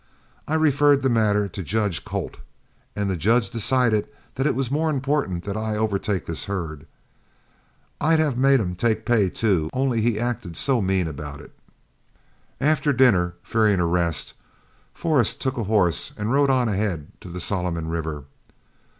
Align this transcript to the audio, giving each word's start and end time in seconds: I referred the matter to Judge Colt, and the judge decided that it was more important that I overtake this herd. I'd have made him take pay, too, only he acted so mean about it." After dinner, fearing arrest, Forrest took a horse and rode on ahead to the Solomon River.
I 0.47 0.55
referred 0.55 1.03
the 1.03 1.09
matter 1.11 1.47
to 1.47 1.61
Judge 1.61 2.03
Colt, 2.03 2.37
and 2.95 3.07
the 3.07 3.15
judge 3.15 3.51
decided 3.51 4.09
that 4.33 4.47
it 4.47 4.55
was 4.55 4.71
more 4.71 4.89
important 4.89 5.43
that 5.43 5.55
I 5.55 5.75
overtake 5.77 6.25
this 6.25 6.45
herd. 6.45 6.87
I'd 8.01 8.17
have 8.17 8.35
made 8.35 8.59
him 8.59 8.73
take 8.75 9.05
pay, 9.05 9.29
too, 9.29 9.69
only 9.73 10.01
he 10.01 10.19
acted 10.19 10.57
so 10.57 10.81
mean 10.81 11.07
about 11.07 11.39
it." 11.39 11.53
After 12.59 12.91
dinner, 12.91 13.35
fearing 13.43 13.79
arrest, 13.79 14.33
Forrest 14.91 15.39
took 15.39 15.55
a 15.55 15.65
horse 15.65 16.13
and 16.17 16.31
rode 16.33 16.49
on 16.49 16.67
ahead 16.67 17.11
to 17.21 17.29
the 17.29 17.39
Solomon 17.39 17.87
River. 17.87 18.23